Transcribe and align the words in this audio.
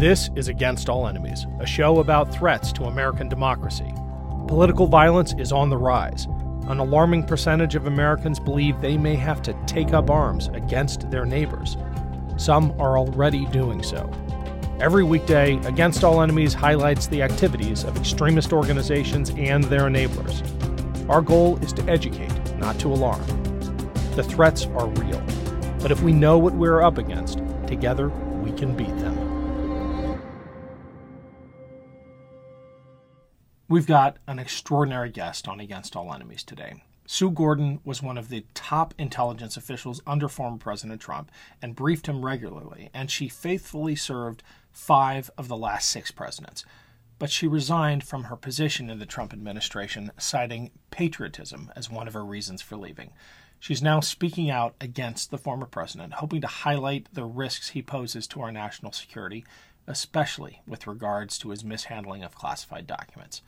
This 0.00 0.30
is 0.34 0.48
Against 0.48 0.88
All 0.88 1.06
Enemies, 1.06 1.46
a 1.58 1.66
show 1.66 2.00
about 2.00 2.32
threats 2.32 2.72
to 2.72 2.84
American 2.84 3.28
democracy. 3.28 3.92
Political 4.48 4.86
violence 4.86 5.34
is 5.36 5.52
on 5.52 5.68
the 5.68 5.76
rise. 5.76 6.24
An 6.68 6.78
alarming 6.78 7.24
percentage 7.24 7.74
of 7.74 7.86
Americans 7.86 8.40
believe 8.40 8.80
they 8.80 8.96
may 8.96 9.14
have 9.14 9.42
to 9.42 9.52
take 9.66 9.92
up 9.92 10.08
arms 10.08 10.48
against 10.54 11.10
their 11.10 11.26
neighbors. 11.26 11.76
Some 12.38 12.72
are 12.80 12.96
already 12.96 13.44
doing 13.48 13.82
so. 13.82 14.10
Every 14.80 15.04
weekday, 15.04 15.58
Against 15.66 16.02
All 16.02 16.22
Enemies 16.22 16.54
highlights 16.54 17.06
the 17.06 17.20
activities 17.20 17.84
of 17.84 17.94
extremist 17.98 18.54
organizations 18.54 19.28
and 19.36 19.64
their 19.64 19.82
enablers. 19.82 20.40
Our 21.10 21.20
goal 21.20 21.58
is 21.58 21.74
to 21.74 21.86
educate, 21.90 22.56
not 22.56 22.78
to 22.78 22.88
alarm. 22.88 23.20
The 24.16 24.22
threats 24.22 24.64
are 24.64 24.86
real, 24.86 25.22
but 25.82 25.90
if 25.90 26.00
we 26.02 26.14
know 26.14 26.38
what 26.38 26.54
we're 26.54 26.80
up 26.80 26.96
against, 26.96 27.42
together 27.66 28.08
we 28.08 28.52
can 28.52 28.74
beat 28.74 28.96
them. 28.96 29.09
We've 33.70 33.86
got 33.86 34.16
an 34.26 34.40
extraordinary 34.40 35.10
guest 35.10 35.46
on 35.46 35.60
Against 35.60 35.94
All 35.94 36.12
Enemies 36.12 36.42
today. 36.42 36.82
Sue 37.06 37.30
Gordon 37.30 37.78
was 37.84 38.02
one 38.02 38.18
of 38.18 38.28
the 38.28 38.44
top 38.52 38.94
intelligence 38.98 39.56
officials 39.56 40.02
under 40.08 40.26
former 40.28 40.58
President 40.58 41.00
Trump 41.00 41.30
and 41.62 41.76
briefed 41.76 42.08
him 42.08 42.24
regularly, 42.24 42.90
and 42.92 43.12
she 43.12 43.28
faithfully 43.28 43.94
served 43.94 44.42
five 44.72 45.30
of 45.38 45.46
the 45.46 45.56
last 45.56 45.88
six 45.88 46.10
presidents. 46.10 46.64
But 47.20 47.30
she 47.30 47.46
resigned 47.46 48.02
from 48.02 48.24
her 48.24 48.34
position 48.34 48.90
in 48.90 48.98
the 48.98 49.06
Trump 49.06 49.32
administration, 49.32 50.10
citing 50.18 50.72
patriotism 50.90 51.70
as 51.76 51.88
one 51.88 52.08
of 52.08 52.14
her 52.14 52.24
reasons 52.24 52.62
for 52.62 52.76
leaving. 52.76 53.12
She's 53.60 53.82
now 53.82 54.00
speaking 54.00 54.50
out 54.50 54.74
against 54.80 55.30
the 55.30 55.38
former 55.38 55.66
president, 55.66 56.14
hoping 56.14 56.40
to 56.40 56.48
highlight 56.48 57.06
the 57.12 57.24
risks 57.24 57.68
he 57.68 57.82
poses 57.82 58.26
to 58.28 58.40
our 58.40 58.50
national 58.50 58.90
security 58.90 59.44
especially 59.90 60.62
with 60.66 60.86
regards 60.86 61.36
to 61.38 61.50
his 61.50 61.64
mishandling 61.64 62.22
of 62.22 62.34
classified 62.34 62.86
documents. 62.86 63.42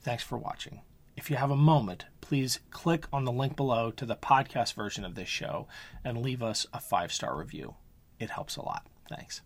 Thanks 0.00 0.22
for 0.22 0.38
watching. 0.38 0.82
If 1.16 1.30
you 1.30 1.36
have 1.36 1.50
a 1.50 1.56
moment, 1.56 2.06
please 2.20 2.60
click 2.70 3.06
on 3.12 3.24
the 3.24 3.32
link 3.32 3.56
below 3.56 3.90
to 3.90 4.06
the 4.06 4.16
podcast 4.16 4.74
version 4.74 5.04
of 5.04 5.16
this 5.16 5.28
show 5.28 5.66
and 6.04 6.22
leave 6.22 6.42
us 6.42 6.66
a 6.72 6.80
five 6.80 7.12
star 7.12 7.36
review. 7.36 7.74
It 8.18 8.30
helps 8.30 8.56
a 8.56 8.62
lot. 8.62 8.86
Thanks. 9.08 9.42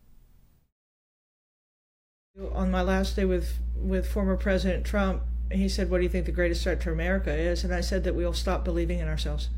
On 2.53 2.71
my 2.71 2.83
last 2.83 3.17
day 3.17 3.25
with, 3.25 3.59
with 3.75 4.07
former 4.07 4.37
President 4.37 4.85
Trump, 4.85 5.23
he 5.51 5.69
said, 5.69 5.91
What 5.91 5.99
do 5.99 6.03
you 6.03 6.09
think 6.09 6.27
the 6.27 6.33
greatest 6.33 6.63
threat 6.63 6.81
to 6.83 6.93
America 6.93 7.35
is? 7.35 7.65
And 7.65 7.73
I 7.73 7.81
said 7.81 8.05
that 8.05 8.15
we'll 8.15 8.33
stop 8.35 8.65
believing 8.65 8.99
in 8.99 9.09
ourselves. 9.09 9.49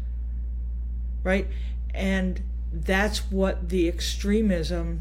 Right? 1.25 1.49
And 1.93 2.43
that's 2.73 3.31
what 3.31 3.71
the 3.71 3.89
extremism 3.89 5.01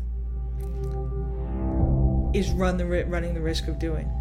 is 2.36 2.52
run 2.52 2.76
the 2.76 2.86
running 2.86 3.34
the 3.34 3.40
risk 3.40 3.70
of 3.70 3.80
doing. 3.80 4.12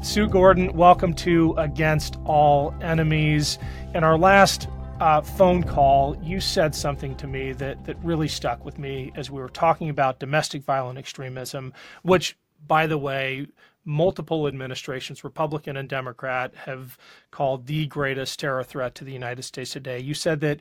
Sue 0.00 0.28
Gordon, 0.28 0.72
welcome 0.74 1.12
to 1.14 1.54
Against 1.58 2.18
All 2.24 2.72
Enemies. 2.80 3.58
In 3.92 4.04
our 4.04 4.16
last 4.16 4.68
uh, 5.00 5.20
phone 5.20 5.64
call, 5.64 6.16
you 6.22 6.38
said 6.38 6.72
something 6.72 7.16
to 7.16 7.26
me 7.26 7.52
that, 7.54 7.84
that 7.84 7.96
really 8.04 8.28
stuck 8.28 8.64
with 8.64 8.78
me 8.78 9.10
as 9.16 9.28
we 9.28 9.40
were 9.40 9.48
talking 9.48 9.90
about 9.90 10.20
domestic 10.20 10.62
violent 10.62 11.00
extremism, 11.00 11.72
which, 12.02 12.38
by 12.68 12.86
the 12.86 12.96
way, 12.98 13.48
multiple 13.84 14.46
administrations, 14.46 15.24
Republican 15.24 15.76
and 15.76 15.88
Democrat, 15.88 16.54
have 16.54 16.96
called 17.32 17.66
the 17.66 17.88
greatest 17.88 18.38
terror 18.38 18.62
threat 18.62 18.94
to 18.94 19.04
the 19.04 19.12
United 19.12 19.42
States 19.42 19.72
today. 19.72 19.98
You 19.98 20.14
said 20.14 20.40
that 20.42 20.60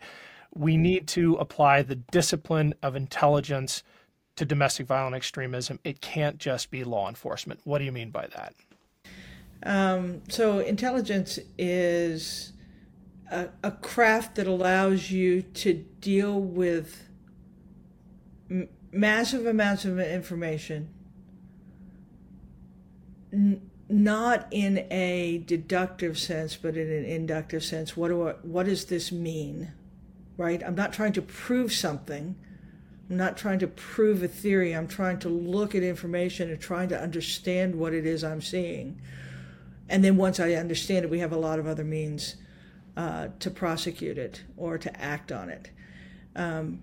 we 0.56 0.78
need 0.78 1.08
to 1.10 1.36
apply 1.36 1.84
the 1.84 1.96
discipline 1.96 2.74
of 2.82 2.96
intelligence 2.96 3.84
to 4.40 4.46
domestic 4.46 4.88
violent 4.88 5.18
extremism. 5.18 5.82
It 5.84 6.00
can't 6.00 6.38
just 6.38 6.72
be 6.72 6.86
law 6.86 7.10
enforcement. 7.10 7.60
What 7.66 7.80
do 7.80 7.84
you 7.84 7.92
mean 7.92 8.10
by 8.10 8.28
that? 8.28 8.56
Um, 9.64 10.22
so, 10.30 10.60
intelligence 10.60 11.40
is 11.58 12.54
a, 13.30 13.50
a, 13.62 13.72
craft 13.72 14.36
that 14.36 14.48
allows 14.48 15.12
you 15.12 15.42
to 15.42 15.74
deal 15.74 16.40
with 16.40 17.10
m- 18.50 18.70
massive 18.94 19.46
amounts 19.46 19.84
of 19.84 20.00
information, 20.00 20.88
n- 23.34 23.70
not 23.90 24.48
in 24.52 24.88
a 24.90 25.44
deductive 25.46 26.18
sense, 26.18 26.56
but 26.56 26.78
in 26.78 26.90
an 26.90 27.04
inductive 27.04 27.66
sense. 27.66 27.98
What 27.98 28.08
do 28.08 28.30
I, 28.30 28.32
what 28.44 28.68
does 28.68 28.86
this 28.86 29.12
mean? 29.12 29.74
Right? 30.38 30.64
I'm 30.66 30.76
not 30.76 30.94
trying 30.94 31.12
to 31.12 31.22
prove 31.22 31.74
something. 31.74 32.38
I'm 33.10 33.18
not 33.18 33.38
trying 33.38 33.60
to 33.60 33.68
prove 33.68 34.22
a 34.22 34.28
theory. 34.28 34.74
I'm 34.74 34.88
trying 34.88 35.20
to 35.20 35.30
look 35.30 35.74
at 35.74 35.82
information 35.82 36.50
and 36.52 36.60
trying 36.60 36.90
to 36.90 37.02
understand 37.02 37.76
what 37.76 37.94
it 37.94 38.06
is 38.06 38.24
I'm 38.24 38.42
seeing. 38.42 39.02
And 39.90 40.04
then 40.04 40.16
once 40.16 40.40
I 40.40 40.54
understand 40.54 41.06
it, 41.06 41.12
we 41.12 41.20
have 41.20 41.32
a 41.32 41.38
lot 41.38 41.58
of 41.58 41.66
other 41.66 41.84
means 41.84 42.36
uh, 42.96 43.30
to 43.40 43.50
prosecute 43.50 44.20
it 44.20 44.44
or 44.56 44.78
to 44.78 45.02
act 45.02 45.32
on 45.32 45.50
it. 45.50 45.72
Um, 46.36 46.82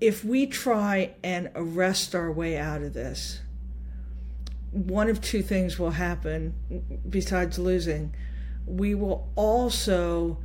if 0.00 0.24
we 0.24 0.46
try 0.46 1.14
and 1.24 1.50
arrest 1.54 2.14
our 2.14 2.30
way 2.30 2.56
out 2.56 2.82
of 2.82 2.92
this, 2.92 3.40
one 4.70 5.08
of 5.08 5.20
two 5.20 5.42
things 5.42 5.78
will 5.78 5.90
happen 5.90 6.54
besides 7.08 7.58
losing. 7.58 8.14
We 8.66 8.94
will 8.94 9.30
also 9.34 10.38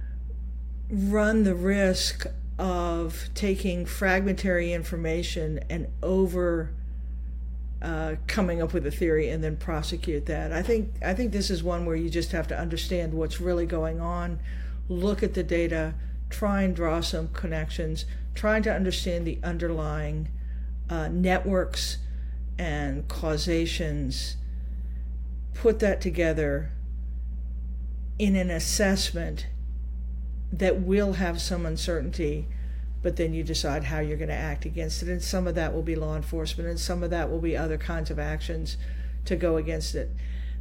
run 0.89 1.43
the 1.43 1.55
risk 1.55 2.25
of 2.57 3.29
taking 3.35 3.85
fragmentary 3.85 4.73
information 4.73 5.59
and 5.69 5.87
over 6.01 6.71
uh, 7.81 8.15
coming 8.25 8.61
up 8.61 8.73
with 8.73 8.85
a 8.87 8.91
theory 8.91 9.29
and 9.29 9.43
then 9.43 9.55
prosecute 9.55 10.25
that. 10.25 10.51
I 10.51 10.63
think 10.63 10.93
I 11.05 11.13
think 11.13 11.31
this 11.31 11.49
is 11.49 11.63
one 11.63 11.85
where 11.85 11.95
you 11.95 12.09
just 12.09 12.31
have 12.31 12.47
to 12.47 12.57
understand 12.57 13.13
what's 13.13 13.39
really 13.39 13.67
going 13.67 13.99
on, 13.99 14.39
look 14.89 15.21
at 15.21 15.35
the 15.35 15.43
data, 15.43 15.93
try 16.29 16.63
and 16.63 16.75
draw 16.75 17.01
some 17.01 17.27
connections, 17.29 18.05
trying 18.33 18.63
to 18.63 18.73
understand 18.73 19.27
the 19.27 19.39
underlying 19.43 20.29
uh, 20.89 21.07
networks 21.09 21.97
and 22.57 23.07
causations, 23.07 24.37
put 25.53 25.79
that 25.79 26.01
together 26.01 26.71
in 28.17 28.35
an 28.35 28.49
assessment 28.49 29.45
that 30.51 30.81
will 30.81 31.13
have 31.13 31.41
some 31.41 31.65
uncertainty, 31.65 32.47
but 33.01 33.15
then 33.15 33.33
you 33.33 33.43
decide 33.43 33.85
how 33.85 33.99
you're 33.99 34.17
going 34.17 34.29
to 34.29 34.35
act 34.35 34.65
against 34.65 35.01
it. 35.03 35.09
And 35.09 35.21
some 35.21 35.47
of 35.47 35.55
that 35.55 35.73
will 35.73 35.83
be 35.83 35.95
law 35.95 36.15
enforcement, 36.15 36.69
and 36.69 36.79
some 36.79 37.03
of 37.03 37.09
that 37.09 37.29
will 37.29 37.41
be 37.41 37.55
other 37.55 37.77
kinds 37.77 38.09
of 38.09 38.19
actions 38.19 38.77
to 39.25 39.35
go 39.35 39.57
against 39.57 39.95
it. 39.95 40.11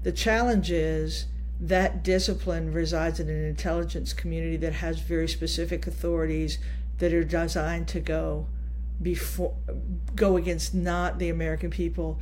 The 0.02 0.12
challenge 0.12 0.70
is 0.70 1.26
that 1.58 2.02
discipline 2.02 2.72
resides 2.72 3.18
in 3.18 3.28
an 3.28 3.44
intelligence 3.44 4.12
community 4.12 4.56
that 4.58 4.74
has 4.74 5.00
very 5.00 5.28
specific 5.28 5.86
authorities 5.86 6.58
that 6.98 7.12
are 7.12 7.24
designed 7.24 7.88
to 7.88 8.00
go 8.00 8.46
before 9.00 9.54
go 10.14 10.36
against 10.36 10.74
not 10.74 11.18
the 11.18 11.28
American 11.28 11.70
people 11.70 12.18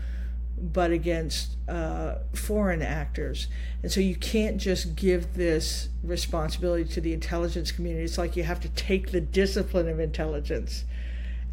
but 0.56 0.90
against 0.90 1.56
uh, 1.68 2.16
foreign 2.32 2.82
actors. 2.82 3.48
And 3.82 3.90
so 3.90 4.00
you 4.00 4.14
can't 4.14 4.56
just 4.56 4.96
give 4.96 5.34
this 5.34 5.88
responsibility 6.02 6.84
to 6.84 7.00
the 7.00 7.12
intelligence 7.12 7.72
community. 7.72 8.04
It's 8.04 8.18
like 8.18 8.36
you 8.36 8.44
have 8.44 8.60
to 8.60 8.68
take 8.70 9.10
the 9.10 9.20
discipline 9.20 9.88
of 9.88 9.98
intelligence 9.98 10.84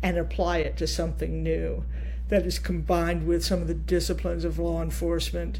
and 0.04 0.18
apply 0.18 0.60
it 0.60 0.78
to 0.78 0.88
something 0.88 1.44
new 1.44 1.84
that 2.30 2.46
is 2.46 2.60
combined 2.60 3.28
with 3.28 3.44
some 3.44 3.62
of 3.62 3.68
the 3.68 3.74
disciplines 3.74 4.46
of 4.46 4.58
law 4.58 4.82
enforcement 4.82 5.60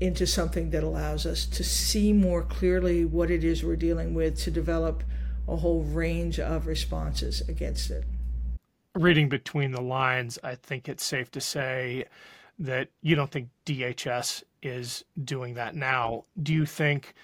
into 0.00 0.26
something 0.26 0.70
that 0.70 0.84
allows 0.84 1.26
us 1.26 1.46
to 1.46 1.64
see 1.64 2.12
more 2.12 2.42
clearly 2.42 3.04
what 3.04 3.30
it 3.30 3.42
is 3.42 3.64
we're 3.64 3.74
dealing 3.74 4.14
with, 4.14 4.38
to 4.38 4.50
develop 4.50 5.02
a 5.48 5.56
whole 5.56 5.82
range 5.82 6.38
of 6.38 6.66
responses 6.66 7.40
against 7.48 7.90
it 7.90 8.04
reading 8.98 9.28
between 9.28 9.72
the 9.72 9.80
lines, 9.80 10.38
I 10.42 10.54
think 10.54 10.88
it's 10.88 11.04
safe 11.04 11.30
to 11.32 11.40
say 11.40 12.04
that 12.58 12.88
you 13.02 13.14
don't 13.14 13.30
think 13.30 13.48
DHS 13.66 14.42
is 14.62 15.04
doing 15.24 15.54
that 15.54 15.74
now. 15.74 16.24
Do 16.42 16.52
you 16.52 16.66
think 16.66 17.14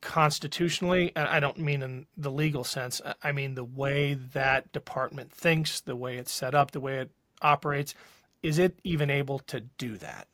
constitutionally, 0.00 1.12
and 1.16 1.26
I 1.26 1.40
don't 1.40 1.58
mean 1.58 1.82
in 1.82 2.06
the 2.16 2.30
legal 2.30 2.62
sense, 2.62 3.00
I 3.22 3.32
mean 3.32 3.54
the 3.54 3.64
way 3.64 4.14
that 4.34 4.70
department 4.72 5.32
thinks, 5.32 5.80
the 5.80 5.96
way 5.96 6.18
it's 6.18 6.32
set 6.32 6.54
up, 6.54 6.72
the 6.72 6.80
way 6.80 6.98
it 6.98 7.10
operates, 7.40 7.94
is 8.42 8.58
it 8.58 8.78
even 8.84 9.08
able 9.08 9.38
to 9.40 9.60
do 9.60 9.96
that? 9.96 10.28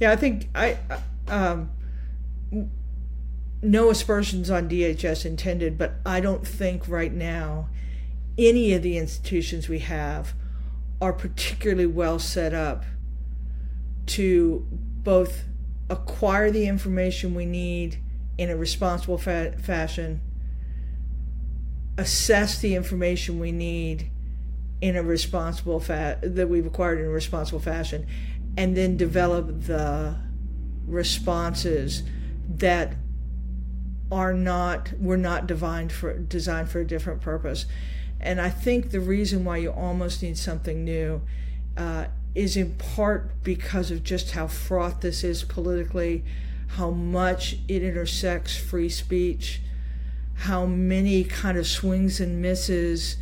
Yeah, 0.00 0.10
I 0.10 0.16
think 0.16 0.48
I. 0.54 0.78
Um, 1.28 1.70
no 3.62 3.90
aspersions 3.90 4.50
on 4.50 4.68
DHS 4.68 5.24
intended, 5.24 5.78
but 5.78 5.94
I 6.04 6.18
don't 6.18 6.44
think 6.44 6.88
right 6.88 7.12
now 7.12 7.68
any 8.48 8.72
of 8.72 8.82
the 8.82 8.98
institutions 8.98 9.68
we 9.68 9.80
have 9.80 10.34
are 11.00 11.12
particularly 11.12 11.86
well 11.86 12.18
set 12.18 12.54
up 12.54 12.84
to 14.06 14.66
both 14.70 15.44
acquire 15.90 16.50
the 16.50 16.66
information 16.66 17.34
we 17.34 17.44
need 17.44 17.98
in 18.38 18.50
a 18.50 18.56
responsible 18.56 19.18
fa- 19.18 19.54
fashion 19.58 20.20
assess 21.98 22.58
the 22.58 22.74
information 22.74 23.38
we 23.38 23.52
need 23.52 24.10
in 24.80 24.96
a 24.96 25.02
responsible 25.02 25.78
fa- 25.78 26.18
that 26.22 26.48
we've 26.48 26.66
acquired 26.66 26.98
in 26.98 27.06
a 27.06 27.10
responsible 27.10 27.60
fashion, 27.60 28.06
and 28.56 28.76
then 28.76 28.96
develop 28.96 29.62
the 29.62 30.16
responses 30.86 32.02
that 32.48 32.94
are 34.10 34.34
not 34.34 34.92
were 34.98 35.16
not 35.16 35.46
designed 35.46 35.92
for 35.92 36.18
designed 36.18 36.68
for 36.68 36.80
a 36.80 36.86
different 36.86 37.20
purpose. 37.20 37.66
And 38.22 38.40
I 38.40 38.50
think 38.50 38.90
the 38.90 39.00
reason 39.00 39.44
why 39.44 39.58
you 39.58 39.70
almost 39.70 40.22
need 40.22 40.38
something 40.38 40.84
new 40.84 41.22
uh, 41.76 42.06
is 42.34 42.56
in 42.56 42.74
part 42.74 43.42
because 43.42 43.90
of 43.90 44.04
just 44.04 44.32
how 44.32 44.46
fraught 44.46 45.00
this 45.00 45.24
is 45.24 45.42
politically, 45.42 46.24
how 46.68 46.90
much 46.90 47.56
it 47.68 47.82
intersects 47.82 48.56
free 48.56 48.88
speech, 48.88 49.60
how 50.34 50.64
many 50.64 51.24
kind 51.24 51.58
of 51.58 51.66
swings 51.66 52.20
and 52.20 52.40
misses 52.40 53.16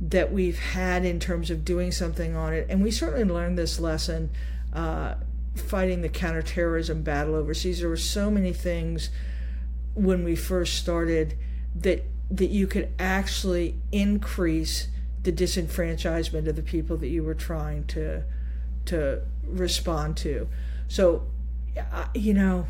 that 0.00 0.32
we've 0.32 0.58
had 0.58 1.04
in 1.04 1.18
terms 1.20 1.50
of 1.50 1.64
doing 1.64 1.90
something 1.92 2.34
on 2.36 2.52
it. 2.52 2.66
And 2.68 2.82
we 2.82 2.90
certainly 2.90 3.24
learned 3.24 3.56
this 3.56 3.80
lesson 3.80 4.30
uh, 4.72 5.14
fighting 5.54 6.02
the 6.02 6.08
counterterrorism 6.08 7.02
battle 7.02 7.34
overseas. 7.34 7.80
There 7.80 7.88
were 7.88 7.96
so 7.96 8.30
many 8.30 8.52
things 8.52 9.10
when 9.94 10.24
we 10.24 10.34
first 10.36 10.74
started 10.74 11.36
that 11.76 12.04
that 12.30 12.50
you 12.50 12.66
could 12.66 12.88
actually 12.98 13.76
increase 13.92 14.88
the 15.22 15.32
disenfranchisement 15.32 16.46
of 16.46 16.56
the 16.56 16.62
people 16.62 16.96
that 16.98 17.08
you 17.08 17.22
were 17.22 17.34
trying 17.34 17.84
to 17.86 18.22
to 18.86 19.22
respond 19.46 20.16
to. 20.18 20.46
So, 20.88 21.26
you 22.14 22.34
know, 22.34 22.66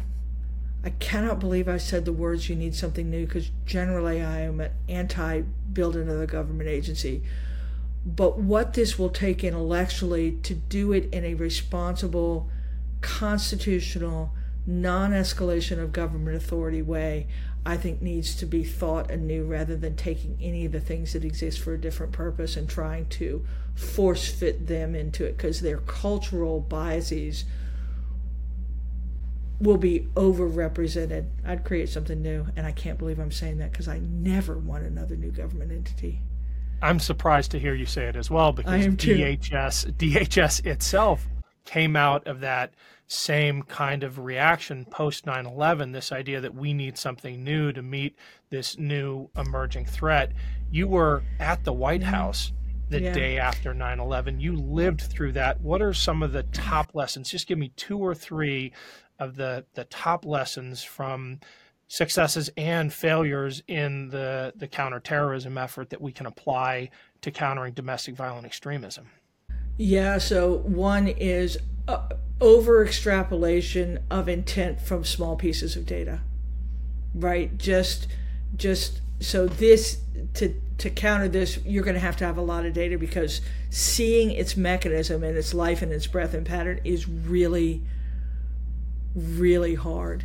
I 0.85 0.91
cannot 0.91 1.41
believe 1.41 1.69
I 1.69 1.79
said 1.79 2.05
the 2.05 2.13
words 2.13 2.49
"you 2.49 2.57
need 2.57 2.75
something 2.75 3.11
new" 3.11 3.27
because 3.27 3.51
generally 3.67 4.23
I 4.23 4.41
am 4.41 4.61
an 4.61 4.71
anti 4.89 5.43
build 5.73 5.97
another 5.97 6.27
government 6.27 6.69
agency. 6.69 7.23
But 8.07 8.39
what 8.39 8.75
this 8.75 8.99
will 8.99 9.09
take 9.09 9.43
intellectually 9.43 10.33
to 10.43 10.55
do 10.55 10.93
it 10.93 11.09
in 11.13 11.25
a 11.25 11.35
responsible, 11.35 12.51
constitutional, 13.01 14.34
non 14.67 15.13
escalation 15.13 15.79
of 15.79 15.93
government 15.93 16.37
authority 16.37 16.83
way, 16.83 17.27
I 17.67 17.77
think 17.77 18.03
needs 18.03 18.35
to 18.37 18.47
be 18.47 18.63
thought 18.63 19.11
anew 19.11 19.45
rather 19.45 19.77
than 19.77 19.97
taking 19.97 20.37
any 20.41 20.67
of 20.67 20.73
the 20.73 20.81
things 20.81 21.13
that 21.15 21.25
exist 21.25 21.61
for 21.61 21.75
a 21.75 21.81
different 21.81 22.13
purpose 22.13 22.57
and 22.57 22.69
trying 22.69 23.07
to 23.11 23.45
force 23.75 24.29
fit 24.31 24.67
them 24.67 24.95
into 24.95 25.25
it 25.25 25.37
because 25.37 25.61
their 25.61 25.79
cultural 25.79 26.61
biases 26.61 27.45
will 29.61 29.79
be 29.79 30.09
overrepresented. 30.15 31.27
I'd 31.45 31.65
create 31.65 31.89
something 31.89 32.21
new, 32.21 32.47
and 32.57 32.67
I 32.67 32.73
can't 32.73 32.99
believe 32.99 33.19
I'm 33.19 33.33
saying 33.33 33.59
that 33.59 33.73
because 33.73 33.89
I 33.89 33.99
never 33.99 34.59
want 34.59 34.85
another 34.85 35.17
new 35.17 35.31
government 35.31 35.73
entity. 35.73 36.21
I'm 36.83 36.99
surprised 36.99 37.51
to 37.53 37.59
hear 37.59 37.75
you 37.75 37.87
say 37.87 38.05
it 38.07 38.17
as 38.17 38.31
well 38.31 38.53
because 38.53 38.87
DHS 38.89 39.93
DHS 39.95 40.67
itself 40.67 41.27
came 41.65 41.97
out 41.97 42.27
of 42.27 42.41
that 42.41 42.75
same 43.07 43.63
kind 43.63 44.03
of 44.03 44.19
reaction 44.19 44.85
post 44.87 45.27
9 45.27 45.47
11, 45.47 45.93
this 45.93 46.13
idea 46.13 46.41
that 46.41 46.55
we 46.55 46.73
need 46.73 46.97
something 46.97 47.45
new 47.45 47.73
to 47.73 47.83
meet 47.83 48.17
this 48.51 48.79
new 48.79 49.29
emerging 49.37 49.85
threat. 49.87 50.33
You 50.71 50.89
were 50.89 51.23
at 51.39 51.65
the 51.65 51.73
White 51.73 52.01
mm-hmm. 52.01 52.11
House 52.11 52.53
the 52.91 53.03
yeah. 53.03 53.13
day 53.13 53.39
after 53.39 53.75
9 53.75 54.01
11. 54.01 54.41
You 54.41 54.57
lived 54.57 55.03
through 55.03 55.33
that. 55.33 55.61
What 55.61 55.83
are 55.83 55.95
some 55.95 56.23
of 56.23 56.33
the 56.33 56.45
top 56.45 56.95
lessons? 56.95 57.31
Just 57.31 57.47
give 57.47 57.59
me 57.59 57.73
two 57.77 57.99
or 57.99 58.15
three 58.15 58.73
of 59.19 59.37
the, 59.37 59.65
the 59.75 59.85
top 59.85 60.25
lessons 60.25 60.83
from 60.83 61.41
successes 61.87 62.51
and 62.57 62.93
failures 62.93 63.63
in 63.69 64.09
the, 64.09 64.53
the 64.57 64.67
counterterrorism 64.67 65.57
effort 65.59 65.91
that 65.91 66.01
we 66.01 66.13
can 66.13 66.27
apply 66.27 66.91
to 67.21 67.31
countering 67.31 67.75
domestic 67.75 68.17
violent 68.17 68.47
extremism. 68.47 69.11
Yeah, 69.77 70.19
so 70.19 70.59
one 70.59 71.09
is 71.09 71.59
uh, 71.89 72.09
over 72.41 72.85
extrapolation 72.85 74.01
of 74.11 74.29
intent 74.29 74.81
from 74.81 75.05
small 75.05 75.37
pieces 75.37 75.77
of 75.77 75.87
data. 75.87 76.21
Right? 77.15 77.57
Just 77.59 78.09
just 78.57 79.01
so 79.21 79.47
this 79.47 79.99
to 80.35 80.55
to 80.79 80.91
counter 80.91 81.29
this 81.29 81.59
you're 81.65 81.85
going 81.85 81.95
to 81.95 82.01
have 82.01 82.17
to 82.17 82.25
have 82.25 82.37
a 82.37 82.43
lot 82.43 82.67
of 82.67 82.73
data 82.73 82.99
because 82.99 83.41
seeing 83.71 84.31
its 84.31 84.57
mechanism 84.57 85.23
and 85.23 85.37
its 85.37 85.55
life 85.55 85.83
and 85.83 85.93
its 85.93 86.07
breath 86.07 86.35
and 86.35 86.47
pattern 86.47 86.81
is 86.85 87.09
really 87.09 87.83
really 89.15 89.75
hard 89.75 90.25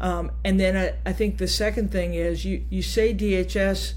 um, 0.00 0.30
and 0.44 0.60
then 0.60 0.76
I, 0.76 0.94
I 1.08 1.12
think 1.12 1.38
the 1.38 1.48
second 1.48 1.90
thing 1.90 2.14
is 2.14 2.44
you 2.44 2.64
you 2.70 2.82
say 2.82 3.12
dhs 3.12 3.94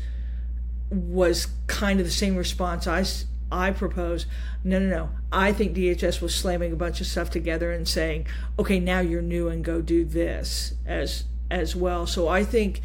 was 0.89 1.47
kind 1.67 1.99
of 1.99 2.05
the 2.05 2.11
same 2.11 2.35
response 2.35 2.87
i 2.87 3.03
I 3.51 3.71
propose, 3.71 4.25
no, 4.63 4.79
no, 4.79 4.87
no. 4.87 5.09
I 5.31 5.51
think 5.51 5.75
DHS 5.75 6.21
was 6.21 6.33
slamming 6.33 6.71
a 6.71 6.75
bunch 6.75 7.01
of 7.01 7.07
stuff 7.07 7.29
together 7.29 7.71
and 7.71 7.87
saying, 7.87 8.27
okay, 8.57 8.79
now 8.79 8.99
you're 8.99 9.21
new 9.21 9.49
and 9.49 9.63
go 9.63 9.81
do 9.81 10.05
this 10.05 10.73
as 10.85 11.25
as 11.49 11.75
well. 11.75 12.07
So 12.07 12.29
I 12.29 12.45
think, 12.45 12.81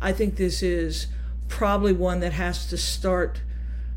I 0.00 0.12
think 0.12 0.36
this 0.36 0.60
is 0.62 1.06
probably 1.46 1.92
one 1.92 2.20
that 2.20 2.32
has 2.32 2.66
to 2.66 2.76
start. 2.76 3.42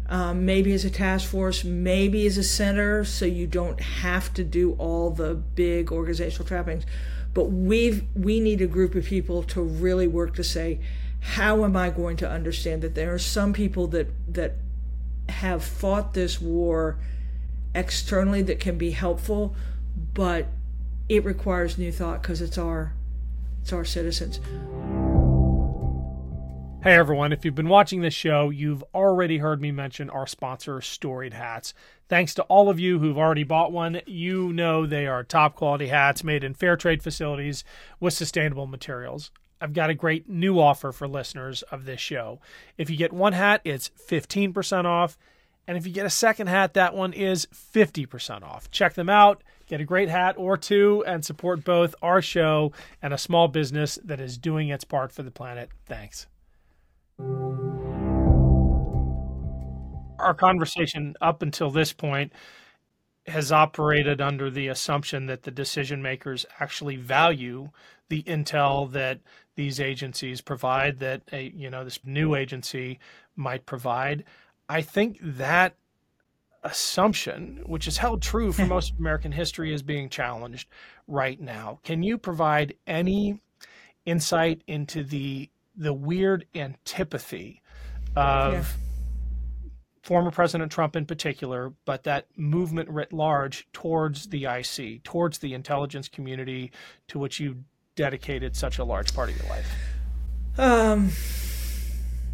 Um, 0.07 0.45
maybe 0.45 0.73
as 0.73 0.83
a 0.83 0.89
task 0.89 1.29
force, 1.29 1.63
maybe 1.63 2.27
as 2.27 2.37
a 2.37 2.43
center, 2.43 3.05
so 3.05 3.23
you 3.23 3.47
don't 3.47 3.79
have 3.79 4.33
to 4.33 4.43
do 4.43 4.73
all 4.73 5.09
the 5.09 5.35
big 5.35 5.89
organizational 5.89 6.45
trappings. 6.45 6.83
But 7.33 7.45
we've 7.45 8.03
we 8.13 8.41
need 8.41 8.61
a 8.61 8.67
group 8.67 8.93
of 8.93 9.05
people 9.05 9.41
to 9.43 9.61
really 9.61 10.07
work 10.07 10.35
to 10.35 10.43
say, 10.43 10.81
how 11.21 11.63
am 11.63 11.77
I 11.77 11.89
going 11.91 12.17
to 12.17 12.29
understand 12.29 12.81
that 12.81 12.93
there 12.93 13.13
are 13.13 13.19
some 13.19 13.53
people 13.53 13.87
that 13.87 14.09
that 14.33 14.55
have 15.31 15.63
fought 15.63 16.13
this 16.13 16.39
war 16.39 16.99
externally 17.73 18.41
that 18.43 18.59
can 18.59 18.77
be 18.77 18.91
helpful, 18.91 19.55
but 20.13 20.47
it 21.09 21.25
requires 21.25 21.77
new 21.77 21.91
thought 21.91 22.21
because 22.21 22.41
it's 22.41 22.57
our 22.57 22.93
it's 23.61 23.73
our 23.73 23.85
citizens. 23.85 24.39
Hey 26.83 26.95
everyone, 26.95 27.31
if 27.31 27.45
you've 27.45 27.53
been 27.53 27.69
watching 27.69 28.01
this 28.01 28.13
show, 28.15 28.49
you've 28.49 28.83
already 28.95 29.37
heard 29.37 29.61
me 29.61 29.71
mention 29.71 30.09
our 30.09 30.25
sponsor, 30.25 30.81
Storied 30.81 31.35
Hats. 31.35 31.75
Thanks 32.09 32.33
to 32.33 32.43
all 32.43 32.69
of 32.69 32.79
you 32.79 32.97
who've 32.97 33.19
already 33.19 33.43
bought 33.43 33.71
one. 33.71 34.01
You 34.07 34.51
know 34.51 34.87
they 34.87 35.05
are 35.05 35.23
top 35.23 35.55
quality 35.55 35.89
hats 35.89 36.23
made 36.23 36.43
in 36.43 36.55
fair 36.55 36.75
trade 36.75 37.03
facilities 37.03 37.63
with 37.99 38.15
sustainable 38.15 38.65
materials. 38.65 39.29
I've 39.61 39.73
got 39.73 39.91
a 39.91 39.93
great 39.93 40.27
new 40.27 40.59
offer 40.59 40.91
for 40.91 41.07
listeners 41.07 41.61
of 41.63 41.85
this 41.85 42.01
show. 42.01 42.39
If 42.77 42.89
you 42.89 42.97
get 42.97 43.13
one 43.13 43.33
hat, 43.33 43.61
it's 43.63 43.91
15% 44.09 44.85
off. 44.85 45.17
And 45.67 45.77
if 45.77 45.85
you 45.85 45.93
get 45.93 46.07
a 46.07 46.09
second 46.09 46.47
hat, 46.47 46.73
that 46.73 46.95
one 46.95 47.13
is 47.13 47.47
50% 47.53 48.41
off. 48.41 48.71
Check 48.71 48.95
them 48.95 49.09
out, 49.09 49.43
get 49.67 49.79
a 49.79 49.85
great 49.85 50.09
hat 50.09 50.35
or 50.37 50.57
two, 50.57 51.03
and 51.05 51.23
support 51.23 51.63
both 51.63 51.93
our 52.01 52.21
show 52.21 52.73
and 53.01 53.13
a 53.13 53.17
small 53.17 53.47
business 53.47 53.99
that 54.03 54.19
is 54.19 54.39
doing 54.39 54.69
its 54.69 54.83
part 54.83 55.11
for 55.11 55.21
the 55.21 55.31
planet. 55.31 55.69
Thanks. 55.85 56.25
Our 60.19 60.33
conversation 60.33 61.15
up 61.21 61.43
until 61.43 61.69
this 61.69 61.93
point 61.93 62.33
has 63.27 63.51
operated 63.51 64.19
under 64.19 64.49
the 64.49 64.67
assumption 64.67 65.27
that 65.27 65.43
the 65.43 65.51
decision 65.51 66.01
makers 66.01 66.45
actually 66.59 66.95
value 66.95 67.69
the 68.09 68.23
intel 68.23 68.91
that 68.91 69.19
these 69.55 69.79
agencies 69.79 70.41
provide 70.41 70.99
that 70.99 71.21
a 71.31 71.51
you 71.55 71.69
know 71.69 71.83
this 71.83 71.99
new 72.03 72.35
agency 72.35 72.99
might 73.35 73.65
provide 73.65 74.23
i 74.67 74.81
think 74.81 75.17
that 75.21 75.75
assumption 76.63 77.61
which 77.65 77.87
is 77.87 77.97
held 77.97 78.21
true 78.21 78.51
for 78.51 78.65
most 78.67 78.93
of 78.93 78.99
american 78.99 79.31
history 79.31 79.73
is 79.73 79.83
being 79.83 80.09
challenged 80.09 80.67
right 81.07 81.39
now 81.39 81.79
can 81.83 82.01
you 82.03 82.17
provide 82.17 82.73
any 82.87 83.39
insight 84.05 84.61
into 84.67 85.03
the 85.03 85.49
the 85.75 85.93
weird 85.93 86.45
antipathy 86.55 87.61
of 88.15 88.53
yeah. 88.53 88.63
Former 90.03 90.31
president 90.31 90.71
trump 90.71 90.95
in 90.95 91.05
particular 91.05 91.73
but 91.85 92.03
that 92.03 92.25
movement 92.35 92.89
writ 92.89 93.13
large 93.13 93.67
towards 93.71 94.27
the 94.29 94.45
ic 94.45 95.03
towards 95.03 95.37
the 95.39 95.53
intelligence 95.53 96.07
community 96.07 96.71
to 97.07 97.19
which 97.19 97.39
you 97.39 97.63
dedicated 97.95 98.55
such 98.55 98.79
a 98.79 98.83
large 98.83 99.13
part 99.13 99.29
of 99.29 99.37
your 99.37 99.49
life? 99.49 99.71
Um, 100.57 101.09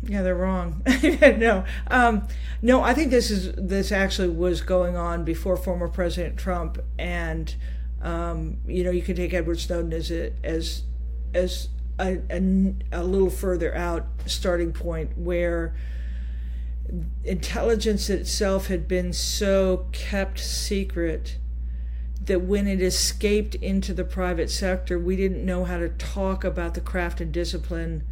yeah, 0.04 0.22
they're 0.22 0.36
wrong. 0.36 0.82
no, 1.04 1.66
um, 1.88 2.28
no. 2.62 2.82
I 2.82 2.94
think 2.94 3.12
this 3.12 3.30
is 3.30 3.54
this 3.58 3.92
actually 3.92 4.30
was 4.30 4.62
going 4.62 4.96
on 4.96 5.24
before 5.24 5.58
former 5.58 5.88
President 5.88 6.38
Trump, 6.38 6.80
and 6.98 7.54
um, 8.02 8.58
you 8.66 8.84
know, 8.84 8.92
you 8.92 9.02
can 9.02 9.16
take 9.16 9.34
Edward 9.34 9.60
Snowden 9.60 9.94
as 9.94 10.12
a, 10.12 10.34
as 10.44 10.84
as 11.34 11.70
a, 12.00 12.20
a, 12.30 12.74
a 12.92 13.04
little 13.04 13.30
further 13.30 13.76
out 13.76 14.08
starting 14.26 14.72
point 14.72 15.18
where 15.18 15.76
intelligence 17.24 18.10
itself 18.10 18.68
had 18.68 18.88
been 18.88 19.14
so 19.14 19.88
kept 19.92 20.40
secret 20.40 21.38
that 22.28 22.42
when 22.42 22.68
it 22.68 22.82
escaped 22.82 23.56
into 23.56 23.94
the 23.94 24.04
private 24.04 24.50
sector, 24.50 25.00
we 25.00 25.16
didn't 25.16 25.46
know 25.46 25.64
how 25.64 25.78
to 25.78 25.90
talk 25.90 26.44
about 26.44 26.74
the 26.74 26.82
craft 26.82 27.22
and 27.22 27.32
discipline 27.32 28.04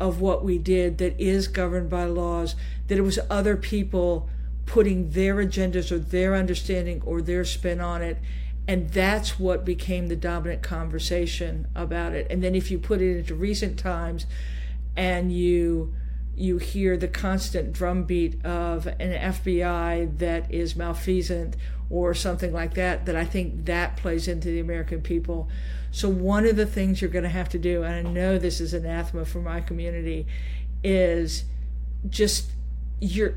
of 0.00 0.20
what 0.20 0.44
we 0.44 0.58
did 0.58 0.98
that 0.98 1.18
is 1.20 1.48
governed 1.48 1.88
by 1.88 2.04
laws, 2.04 2.54
that 2.86 2.98
it 2.98 3.02
was 3.02 3.18
other 3.30 3.56
people 3.56 4.28
putting 4.66 5.10
their 5.10 5.36
agendas 5.36 5.90
or 5.90 5.98
their 5.98 6.34
understanding 6.34 7.02
or 7.04 7.22
their 7.22 7.44
spin 7.44 7.80
on 7.80 8.02
it. 8.02 8.18
And 8.66 8.90
that's 8.90 9.38
what 9.38 9.64
became 9.64 10.08
the 10.08 10.16
dominant 10.16 10.62
conversation 10.62 11.66
about 11.74 12.12
it. 12.12 12.26
And 12.28 12.44
then 12.44 12.54
if 12.54 12.70
you 12.70 12.78
put 12.78 13.00
it 13.00 13.18
into 13.18 13.34
recent 13.34 13.78
times 13.78 14.26
and 14.94 15.32
you 15.32 15.94
you 16.38 16.58
hear 16.58 16.96
the 16.96 17.08
constant 17.08 17.72
drumbeat 17.72 18.44
of 18.44 18.86
an 18.86 19.34
FBI 19.34 20.18
that 20.18 20.52
is 20.52 20.76
malfeasant 20.76 21.56
or 21.90 22.14
something 22.14 22.52
like 22.52 22.74
that, 22.74 23.06
that 23.06 23.16
I 23.16 23.24
think 23.24 23.64
that 23.66 23.96
plays 23.96 24.28
into 24.28 24.48
the 24.48 24.60
American 24.60 25.00
people. 25.00 25.48
So, 25.90 26.08
one 26.08 26.46
of 26.46 26.56
the 26.56 26.66
things 26.66 27.00
you're 27.00 27.10
going 27.10 27.24
to 27.24 27.30
have 27.30 27.48
to 27.50 27.58
do, 27.58 27.82
and 27.82 27.94
I 28.06 28.10
know 28.10 28.38
this 28.38 28.60
is 28.60 28.74
anathema 28.74 29.24
for 29.24 29.40
my 29.40 29.60
community, 29.60 30.26
is 30.84 31.44
just 32.08 32.50
you're 33.00 33.34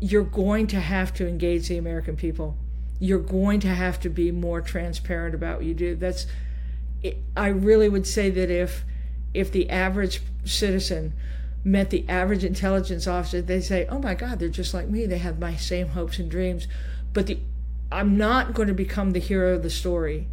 you're 0.00 0.24
going 0.24 0.66
to 0.66 0.80
have 0.80 1.14
to 1.14 1.28
engage 1.28 1.68
the 1.68 1.78
American 1.78 2.16
people. 2.16 2.56
You're 2.98 3.20
going 3.20 3.60
to 3.60 3.68
have 3.68 4.00
to 4.00 4.08
be 4.08 4.32
more 4.32 4.60
transparent 4.60 5.34
about 5.34 5.58
what 5.58 5.64
you 5.64 5.74
do. 5.74 5.94
That's 5.94 6.26
I 7.36 7.48
really 7.48 7.88
would 7.88 8.06
say 8.06 8.30
that 8.30 8.50
if 8.50 8.84
if 9.32 9.50
the 9.50 9.70
average 9.70 10.22
citizen 10.44 11.14
met 11.64 11.90
the 11.90 12.08
average 12.08 12.44
intelligence 12.44 13.06
officer, 13.06 13.40
they 13.40 13.60
say, 13.60 13.86
"Oh 13.86 13.98
my 13.98 14.14
God, 14.14 14.38
they're 14.38 14.48
just 14.48 14.74
like 14.74 14.88
me. 14.88 15.06
They 15.06 15.18
have 15.18 15.38
my 15.38 15.56
same 15.56 15.88
hopes 15.88 16.18
and 16.18 16.30
dreams." 16.30 16.66
But 17.12 17.26
the 17.26 17.38
I'm 17.90 18.16
not 18.16 18.54
going 18.54 18.68
to 18.68 18.74
become 18.74 19.10
the 19.10 19.18
hero 19.18 19.54
of 19.54 19.62
the 19.62 19.70
story 19.70 20.26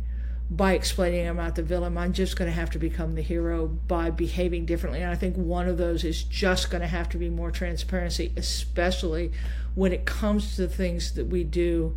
by 0.50 0.74
explaining 0.74 1.27
I'm 1.27 1.36
not 1.36 1.55
the 1.55 1.62
villain. 1.62 1.98
I'm 1.98 2.13
just 2.13 2.38
going 2.38 2.50
to 2.50 2.55
have 2.55 2.71
to 2.71 2.79
become 2.79 3.15
the 3.15 3.21
hero 3.21 3.67
by 3.67 4.09
behaving 4.09 4.65
differently. 4.65 5.01
And 5.01 5.12
I 5.12 5.15
think 5.15 5.36
one 5.36 5.67
of 5.67 5.77
those 5.77 6.03
is 6.03 6.24
just 6.24 6.71
going 6.71 6.81
to 6.81 6.88
have 6.88 7.09
to 7.09 7.17
be 7.17 7.29
more 7.29 7.51
transparency, 7.51 8.31
especially 8.36 9.31
when 9.75 9.91
it 9.91 10.05
comes 10.05 10.55
to 10.55 10.63
the 10.63 10.74
things 10.74 11.12
that 11.13 11.27
we 11.27 11.43
do 11.43 11.95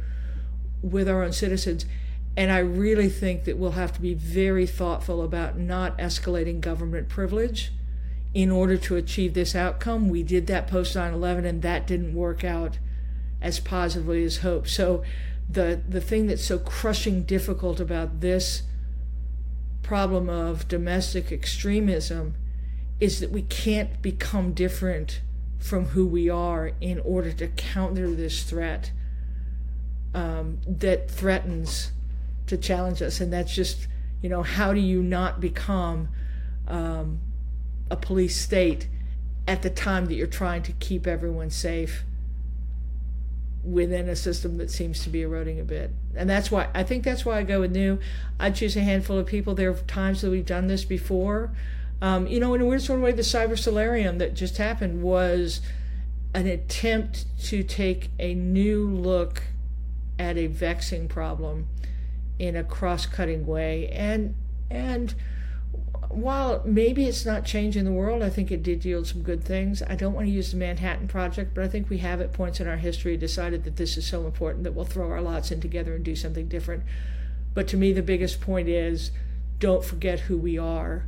with 0.83 1.09
our 1.09 1.23
own 1.23 1.33
citizens. 1.33 1.87
And 2.37 2.51
I 2.51 2.59
really 2.59 3.09
think 3.09 3.45
that 3.45 3.57
we'll 3.57 3.73
have 3.73 3.93
to 3.93 4.01
be 4.01 4.15
very 4.15 4.67
thoughtful 4.67 5.23
about 5.23 5.59
not 5.59 5.97
escalating 5.99 6.61
government 6.61 7.09
privilege 7.09 7.73
in 8.35 8.51
order 8.51 8.77
to 8.77 8.97
achieve 8.97 9.35
this 9.35 9.55
outcome. 9.55 10.09
We 10.09 10.23
did 10.23 10.47
that 10.47 10.67
post 10.67 10.95
9 10.95 11.13
11, 11.13 11.45
and 11.45 11.63
that 11.63 11.87
didn't 11.87 12.15
work 12.15 12.45
out 12.45 12.79
as 13.41 13.61
positively 13.61 14.25
as 14.25 14.39
hoped. 14.39 14.69
So 14.69 15.03
the 15.49 15.83
the 15.89 16.01
thing 16.01 16.27
that's 16.27 16.45
so 16.45 16.59
crushing 16.59 17.25
difficult 17.25 17.81
about 17.81 18.21
this 18.21 18.63
problem 19.83 20.29
of 20.29 20.69
domestic 20.69 21.31
extremism 21.33 22.35
is 23.01 23.21
that 23.21 23.31
we 23.31 23.43
can't 23.43 24.01
become 24.01 24.53
different 24.53 25.21
from 25.59 25.87
who 25.87 26.07
we 26.07 26.31
are 26.31 26.73
in 26.81 27.01
order 27.01 27.33
to 27.33 27.49
counter 27.49 28.11
this 28.15 28.45
threat 28.45 28.93
um, 30.15 30.59
that 30.67 31.11
threatens 31.11 31.93
to 32.47 32.57
challenge 32.57 33.03
us 33.03 33.21
and 33.21 33.33
that's 33.33 33.55
just 33.55 33.87
you 34.21 34.29
know 34.29 34.43
how 34.43 34.73
do 34.73 34.81
you 34.81 35.03
not 35.03 35.41
become 35.41 36.09
um, 36.69 37.21
a 37.93 37.97
police 37.97 38.41
state 38.41 38.89
at 39.47 39.61
the 39.61 39.69
time 39.69 40.07
that 40.07 40.15
you're 40.15 40.27
trying 40.27 40.63
to 40.63 40.73
keep 40.73 41.07
everyone 41.07 41.51
safe 41.51 42.05
within 43.63 44.09
a 44.09 44.17
system 44.17 44.57
that 44.57 44.71
seems 44.71 45.05
to 45.05 45.11
be 45.11 45.21
eroding 45.23 45.61
a 45.61 45.65
bit. 45.65 45.91
And 46.17 46.29
that's 46.29 46.51
why 46.51 46.69
I 46.75 46.83
think 46.83 47.05
that's 47.05 47.25
why 47.25 47.39
I 47.39 47.43
go 47.43 47.61
with 47.61 47.71
new. 47.71 47.99
I 48.41 48.51
choose 48.51 48.77
a 48.77 48.81
handful 48.81 49.19
of 49.19 49.27
people. 49.27 49.55
There 49.55 49.71
are 49.71 49.75
times 49.75 50.23
that 50.23 50.31
we've 50.31 50.47
done 50.47 50.69
this 50.69 50.85
before. 50.85 51.51
Um, 52.01 52.27
you 52.27 52.41
know, 52.41 52.55
in 52.55 52.63
a 52.63 52.67
weird 52.67 52.83
sort 52.83 52.99
of 52.99 53.05
way, 53.05 53.13
the 53.13 53.23
cyber 53.23 53.59
solarium 53.59 54.19
that 54.19 54.35
just 54.35 54.57
happened 54.57 55.03
was 55.03 55.61
an 56.35 56.47
attempt 56.47 57.27
to 57.45 57.63
take 57.63 58.11
a 58.19 58.35
new 58.35 58.89
look 58.89 59.43
at 60.19 60.37
a 60.39 60.47
vexing 60.47 61.09
problem 61.09 61.69
in 62.39 62.57
a 62.57 62.65
cross-cutting 62.65 63.47
way 63.47 63.89
and 63.89 64.35
and 64.71 65.15
while 66.15 66.63
maybe 66.65 67.07
it's 67.07 67.25
not 67.25 67.45
changing 67.45 67.85
the 67.85 67.93
world, 67.93 68.23
I 68.23 68.31
think 68.31 68.51
it 68.51 68.63
did 68.63 68.85
yield 68.85 69.07
some 69.07 69.23
good 69.23 69.43
things. 69.43 69.83
I 69.83 69.95
don't 69.95 70.13
want 70.13 70.27
to 70.27 70.33
use 70.33 70.51
the 70.51 70.57
Manhattan 70.57 71.09
Project, 71.09 71.55
but 71.55 71.65
I 71.65 71.69
think 71.69 71.89
we 71.89 71.99
have 71.99 72.21
at 72.21 72.33
points 72.33 72.61
in 72.61 72.69
our 72.69 72.77
history 72.77 73.17
decided 73.17 73.65
that 73.65 73.77
this 73.77 73.97
is 73.97 74.07
so 74.07 74.27
important 74.27 74.65
that 74.65 74.75
we'll 74.75 74.85
throw 74.85 75.11
our 75.11 75.21
lots 75.21 75.51
in 75.51 75.61
together 75.61 75.95
and 75.95 76.05
do 76.05 76.15
something 76.15 76.49
different. 76.49 76.83
But 77.55 77.69
to 77.69 77.77
me, 77.77 77.93
the 77.93 78.03
biggest 78.03 78.41
point 78.41 78.69
is 78.69 79.11
don't 79.59 79.85
forget 79.85 80.21
who 80.21 80.37
we 80.37 80.59
are 80.59 81.05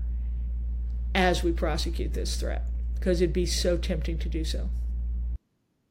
as 1.14 1.42
we 1.42 1.52
prosecute 1.52 2.14
this 2.14 2.36
threat, 2.36 2.64
because 2.94 3.20
it'd 3.20 3.32
be 3.32 3.46
so 3.46 3.76
tempting 3.76 4.18
to 4.18 4.28
do 4.28 4.44
so. 4.44 4.68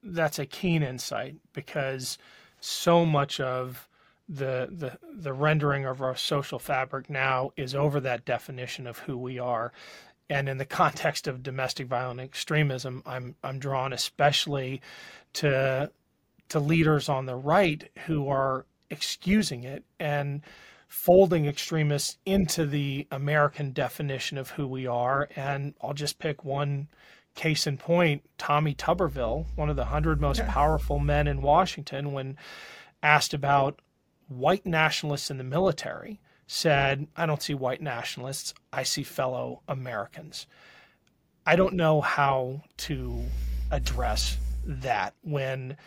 That's 0.01 0.39
a 0.39 0.45
keen 0.45 0.83
insight 0.83 1.35
because 1.53 2.17
so 2.59 3.05
much 3.05 3.39
of 3.39 3.87
the 4.27 4.69
the 4.71 4.97
the 5.13 5.33
rendering 5.33 5.85
of 5.85 6.01
our 6.01 6.15
social 6.15 6.59
fabric 6.59 7.09
now 7.09 7.51
is 7.57 7.75
over 7.75 7.99
that 7.99 8.25
definition 8.25 8.87
of 8.87 8.99
who 8.99 9.17
we 9.17 9.37
are. 9.39 9.71
And 10.29 10.47
in 10.47 10.57
the 10.57 10.65
context 10.81 11.27
of 11.27 11.43
domestic 11.43 11.87
violent 11.87 12.21
extremism 12.21 13.03
i'm 13.05 13.35
i'm 13.43 13.59
drawn 13.59 13.93
especially 13.93 14.81
to 15.33 15.91
to 16.49 16.59
leaders 16.59 17.09
on 17.09 17.25
the 17.25 17.35
right 17.35 17.89
who 18.05 18.29
are 18.29 18.65
excusing 18.89 19.63
it 19.63 19.83
and 19.99 20.41
folding 20.87 21.47
extremists 21.47 22.17
into 22.25 22.65
the 22.65 23.07
american 23.11 23.71
definition 23.71 24.37
of 24.37 24.51
who 24.51 24.67
we 24.67 24.87
are. 24.87 25.27
And 25.35 25.73
i'll 25.81 25.93
just 25.93 26.19
pick 26.19 26.45
one 26.45 26.87
case 27.35 27.65
in 27.65 27.77
point 27.77 28.23
tommy 28.37 28.75
tuberville 28.75 29.47
one 29.55 29.69
of 29.69 29.75
the 29.75 29.81
100 29.81 30.21
most 30.21 30.45
powerful 30.45 30.99
men 30.99 31.27
in 31.27 31.41
washington 31.41 32.13
when 32.13 32.37
asked 33.01 33.33
about 33.33 33.81
white 34.37 34.65
nationalists 34.65 35.31
in 35.31 35.37
the 35.37 35.43
military 35.43 36.19
said, 36.47 37.07
I 37.15 37.25
don't 37.25 37.41
see 37.41 37.53
white 37.53 37.81
nationalists, 37.81 38.53
I 38.71 38.83
see 38.83 39.03
fellow 39.03 39.61
Americans. 39.67 40.45
I 41.45 41.55
don't 41.55 41.73
know 41.73 42.01
how 42.01 42.61
to 42.77 43.23
address 43.71 44.37
that 44.65 45.13
when 45.23 45.77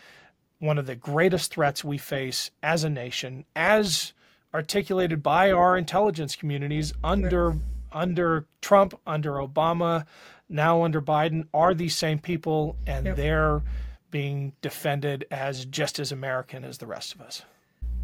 one 0.59 0.77
of 0.77 0.85
the 0.85 0.95
greatest 0.95 1.51
threats 1.51 1.83
we 1.83 1.97
face 1.97 2.51
as 2.61 2.83
a 2.83 2.89
nation, 2.89 3.45
as 3.55 4.13
articulated 4.53 5.21
by 5.21 5.51
our 5.51 5.77
intelligence 5.77 6.35
communities 6.35 6.93
under 7.03 7.55
under 7.91 8.45
Trump, 8.61 8.99
under 9.07 9.33
Obama, 9.33 10.05
now 10.49 10.83
under 10.83 11.01
Biden, 11.01 11.47
are 11.53 11.73
these 11.73 11.95
same 11.95 12.19
people, 12.19 12.75
and 12.85 13.05
yep. 13.05 13.15
they're 13.15 13.63
being 14.11 14.53
defended 14.61 15.25
as 15.31 15.65
just 15.65 15.99
as 15.99 16.11
American 16.11 16.63
as 16.63 16.77
the 16.77 16.87
rest 16.87 17.15
of 17.15 17.21
us. 17.21 17.43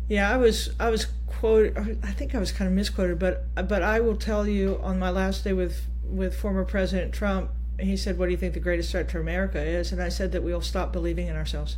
Yeah, 0.07 0.29
I 0.29 0.37
was 0.37 0.69
I 0.79 0.89
was 0.89 1.07
quoted. 1.27 1.99
I 2.03 2.11
think 2.11 2.35
I 2.35 2.39
was 2.39 2.51
kind 2.51 2.67
of 2.67 2.73
misquoted, 2.73 3.19
but 3.19 3.45
but 3.67 3.81
I 3.81 3.99
will 3.99 4.17
tell 4.17 4.47
you 4.47 4.79
on 4.81 4.99
my 4.99 5.09
last 5.09 5.43
day 5.43 5.53
with 5.53 5.87
with 6.03 6.35
former 6.35 6.65
President 6.65 7.13
Trump, 7.13 7.51
he 7.79 7.95
said, 7.95 8.17
"What 8.17 8.25
do 8.25 8.31
you 8.31 8.37
think 8.37 8.53
the 8.53 8.59
greatest 8.59 8.91
threat 8.91 9.09
to 9.09 9.19
America 9.19 9.61
is?" 9.61 9.91
And 9.91 10.01
I 10.01 10.09
said 10.09 10.31
that 10.33 10.43
we'll 10.43 10.61
stop 10.61 10.91
believing 10.91 11.27
in 11.27 11.35
ourselves. 11.35 11.77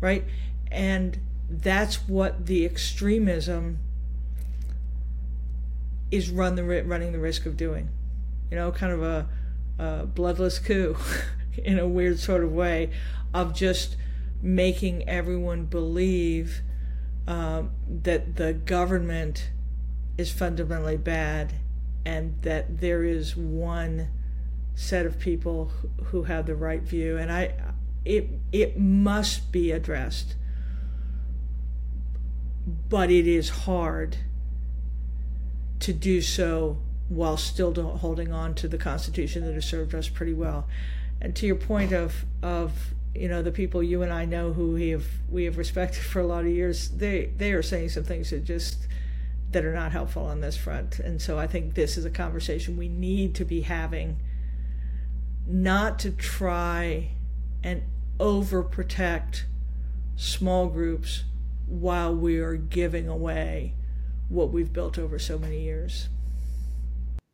Right, 0.00 0.24
and 0.70 1.18
that's 1.48 2.08
what 2.08 2.46
the 2.46 2.64
extremism 2.64 3.78
is 6.10 6.30
run 6.30 6.54
the 6.54 6.64
running 6.64 7.12
the 7.12 7.18
risk 7.18 7.46
of 7.46 7.56
doing. 7.56 7.88
You 8.50 8.56
know, 8.56 8.72
kind 8.72 8.92
of 8.92 9.02
a, 9.02 9.26
a 9.78 10.06
bloodless 10.06 10.58
coup 10.58 10.96
in 11.56 11.78
a 11.78 11.88
weird 11.88 12.20
sort 12.20 12.44
of 12.44 12.52
way 12.52 12.90
of 13.32 13.54
just 13.54 13.96
making 14.40 15.08
everyone 15.08 15.64
believe 15.64 16.62
um, 17.26 17.70
that 18.02 18.36
the 18.36 18.52
government 18.52 19.50
is 20.16 20.30
fundamentally 20.30 20.96
bad 20.96 21.54
and 22.04 22.40
that 22.42 22.80
there 22.80 23.02
is 23.02 23.36
one 23.36 24.08
set 24.74 25.06
of 25.06 25.18
people 25.18 25.72
who 26.06 26.24
have 26.24 26.46
the 26.46 26.54
right 26.54 26.82
view. 26.82 27.16
And 27.16 27.32
i 27.32 27.54
it 28.04 28.28
it 28.52 28.78
must 28.78 29.50
be 29.50 29.72
addressed. 29.72 30.34
But 32.88 33.10
it 33.10 33.26
is 33.26 33.48
hard 33.50 34.18
to 35.80 35.92
do 35.92 36.20
so 36.20 36.78
while 37.08 37.36
still 37.36 37.72
holding 37.98 38.32
on 38.32 38.54
to 38.54 38.68
the 38.68 38.78
constitution 38.78 39.44
that 39.44 39.54
has 39.54 39.64
served 39.64 39.94
us 39.94 40.08
pretty 40.08 40.32
well. 40.32 40.66
And 41.20 41.34
to 41.36 41.46
your 41.46 41.56
point 41.56 41.92
of 41.92 42.26
of 42.42 42.94
you 43.14 43.28
know 43.28 43.42
the 43.42 43.52
people 43.52 43.82
you 43.82 44.02
and 44.02 44.12
I 44.12 44.24
know 44.24 44.52
who 44.52 44.72
we 44.72 44.90
have 44.90 45.06
we 45.30 45.44
have 45.44 45.56
respected 45.56 46.02
for 46.02 46.20
a 46.20 46.26
lot 46.26 46.44
of 46.44 46.50
years 46.50 46.90
they 46.90 47.30
they 47.36 47.52
are 47.52 47.62
saying 47.62 47.90
some 47.90 48.04
things 48.04 48.30
that 48.30 48.44
just 48.44 48.86
that 49.54 49.64
are 49.64 49.72
not 49.72 49.92
helpful 49.92 50.26
on 50.26 50.40
this 50.40 50.56
front. 50.56 50.98
And 50.98 51.22
so 51.22 51.38
I 51.38 51.46
think 51.46 51.74
this 51.74 51.96
is 51.96 52.04
a 52.04 52.10
conversation 52.10 52.76
we 52.76 52.88
need 52.88 53.34
to 53.36 53.44
be 53.44 53.62
having 53.62 54.18
not 55.46 55.98
to 56.00 56.10
try 56.10 57.12
and 57.62 57.82
overprotect 58.18 59.44
small 60.16 60.66
groups 60.66 61.24
while 61.66 62.14
we 62.14 62.38
are 62.38 62.56
giving 62.56 63.08
away 63.08 63.74
what 64.28 64.50
we've 64.50 64.72
built 64.72 64.98
over 64.98 65.18
so 65.18 65.38
many 65.38 65.60
years 65.62 66.08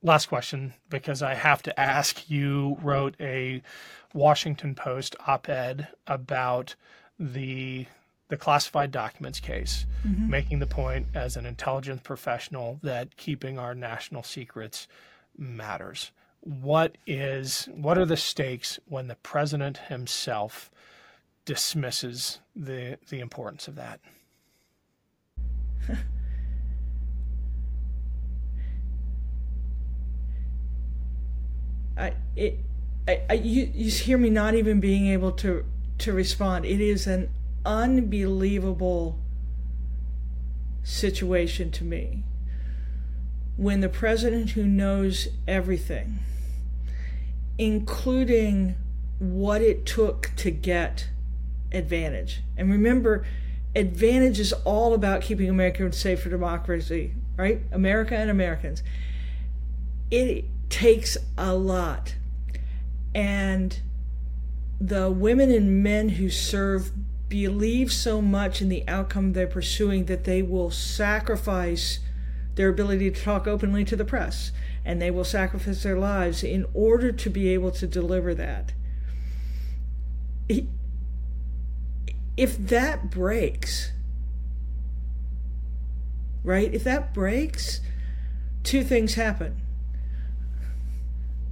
last 0.03 0.27
question, 0.27 0.75
because 0.89 1.23
I 1.23 1.35
have 1.35 1.63
to 1.63 1.81
ask. 1.81 2.31
You 2.31 2.79
wrote 2.83 3.15
a 3.21 3.63
Washington 4.13 4.75
Post 4.75 5.17
op-ed 5.27 5.89
about 6.07 6.75
the 7.19 7.87
the 8.29 8.37
classified 8.37 8.93
documents 8.93 9.41
case, 9.41 9.87
mm-hmm. 10.07 10.31
making 10.31 10.61
the 10.61 10.67
point 10.67 11.09
as 11.15 11.37
an 11.37 11.45
intelligence 11.45 12.01
professional 12.05 12.79
that 12.83 13.17
keeping 13.17 13.59
our 13.59 13.75
national 13.75 14.23
secrets 14.23 14.87
matters. 15.37 16.13
What 16.41 16.97
is 17.07 17.69
what 17.75 17.99
are 17.99 18.07
the 18.07 18.17
stakes 18.17 18.79
when 18.87 19.09
the 19.09 19.17
president 19.17 19.79
himself 19.89 20.71
dismisses 21.45 22.41
the 22.55 22.99
the 23.09 23.21
importance 23.21 23.69
of 23.69 23.75
that? 23.75 24.01
I 32.01 32.15
it 32.37 32.59
I, 33.07 33.21
I 33.29 33.33
you, 33.35 33.71
you 33.75 33.91
hear 33.91 34.19
me 34.19 34.31
not 34.31 34.55
even 34.55 34.81
being 34.81 35.07
able 35.09 35.33
to 35.33 35.65
to 35.99 36.13
respond. 36.13 36.65
It 36.65 36.81
is 36.81 37.07
an 37.07 37.31
unbelievable 37.65 39.19
situation 40.83 41.71
to 41.71 41.85
me 41.85 42.25
when 43.57 43.81
the 43.81 43.89
president 43.89 44.51
who 44.51 44.65
knows 44.65 45.29
everything, 45.47 46.21
including 47.59 48.75
what 49.19 49.61
it 49.61 49.85
took 49.85 50.31
to 50.37 50.51
get 50.51 51.09
advantage. 51.71 52.43
And 52.57 52.71
remember, 52.71 53.27
advantage 53.77 54.41
is 54.41 54.55
all 54.65 54.95
about 54.95 55.21
keeping 55.21 55.51
America 55.51 55.93
safe 55.93 56.23
for 56.23 56.31
democracy, 56.31 57.13
right? 57.37 57.61
America 57.71 58.17
and 58.17 58.31
Americans. 58.31 58.83
It 60.11 60.47
takes 60.71 61.19
a 61.37 61.55
lot. 61.55 62.15
And 63.15 63.79
the 64.81 65.11
women 65.11 65.51
and 65.51 65.83
men 65.83 66.11
who 66.11 66.31
serve 66.31 66.93
believe 67.29 67.93
so 67.93 68.23
much 68.23 68.63
in 68.63 68.69
the 68.69 68.87
outcome 68.89 69.33
they're 69.33 69.47
pursuing 69.47 70.07
that 70.07 70.25
they 70.25 70.43
will 70.43 70.71
sacrifice 70.71 72.01
their 72.57 72.69
ability 72.69 73.11
to 73.11 73.23
talk 73.23 73.47
openly 73.47 73.85
to 73.85 73.95
the 73.95 74.05
press 74.05 74.51
and 74.85 75.01
they 75.01 75.11
will 75.11 75.25
sacrifice 75.25 75.83
their 75.83 75.99
lives 75.99 76.43
in 76.43 76.67
order 76.75 77.13
to 77.13 77.31
be 77.31 77.49
able 77.49 77.71
to 77.71 77.87
deliver 77.87 78.35
that. 78.35 78.73
If 82.37 82.57
that 82.59 83.11
breaks, 83.11 83.93
right? 86.43 86.73
If 86.73 86.83
that 86.85 87.13
breaks, 87.13 87.81
two 88.65 88.83
things 88.83 89.15
happen. 89.15 89.61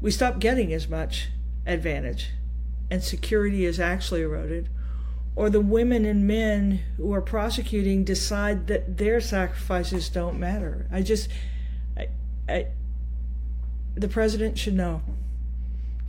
We 0.00 0.10
stop 0.10 0.38
getting 0.38 0.72
as 0.72 0.88
much 0.88 1.28
advantage, 1.66 2.30
and 2.90 3.02
security 3.02 3.64
is 3.64 3.80
actually 3.80 4.22
eroded, 4.22 4.68
or 5.34 5.50
the 5.50 5.60
women 5.60 6.04
and 6.04 6.26
men 6.26 6.80
who 6.96 7.12
are 7.12 7.20
prosecuting 7.20 8.04
decide 8.04 8.66
that 8.68 8.96
their 8.96 9.20
sacrifices 9.20 10.08
don't 10.08 10.38
matter. 10.38 10.86
I 10.90 11.02
just, 11.02 11.28
I, 11.96 12.08
I, 12.48 12.66
the 13.94 14.08
president 14.08 14.58
should 14.58 14.74
know, 14.74 15.02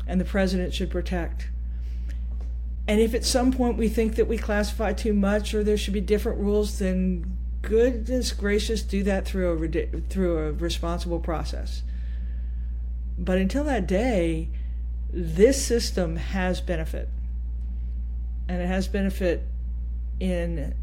and 0.08 0.20
the 0.20 0.26
president 0.26 0.74
should 0.74 0.90
protect. 0.92 1.50
And 2.88 3.00
if 3.00 3.14
at 3.14 3.24
some 3.24 3.52
point 3.52 3.78
we 3.78 3.88
think 3.88 4.16
that 4.16 4.28
we 4.28 4.38
classify 4.38 4.94
too 4.94 5.14
much 5.14 5.54
or 5.54 5.64
there 5.64 5.78
should 5.78 5.94
be 5.94 6.02
different 6.02 6.40
rules, 6.40 6.80
then 6.80 7.38
goodness 7.62 8.32
gracious, 8.32 8.82
do 8.82 9.04
that 9.04 9.26
through 9.26 9.64
a 9.64 10.02
through 10.10 10.38
a 10.40 10.52
responsible 10.54 11.20
process. 11.20 11.84
But 13.20 13.38
until 13.38 13.66
that 13.66 13.86
day, 13.86 14.48
this 15.12 15.64
system 15.64 16.16
has 16.16 16.62
benefit 16.62 17.10
and 18.48 18.62
it 18.62 18.68
has 18.68 18.88
benefit 18.88 19.44
in 20.20 20.74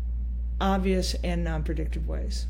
obvious 0.60 1.14
and 1.24 1.42
non 1.42 1.64
predictive 1.64 2.06
ways. 2.06 2.46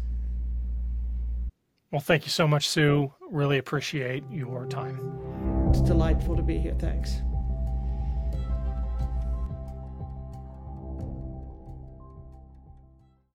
Well, 1.93 2.01
thank 2.01 2.25
you 2.25 2.31
so 2.31 2.49
much, 2.49 2.69
Sue. 2.69 3.13
Really 3.31 3.59
appreciate 3.59 4.25
your 4.31 4.67
time. 4.67 4.99
It's 5.71 5.81
delightful 5.81 6.37
to 6.37 6.43
be 6.43 6.59
here. 6.59 6.75
Thanks. 6.79 7.23